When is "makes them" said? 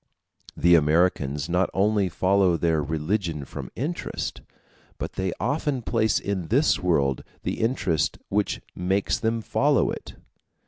8.75-9.41